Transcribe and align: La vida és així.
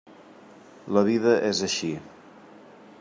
La 0.97 1.03
vida 1.09 1.35
és 1.51 1.61
així. 1.69 1.93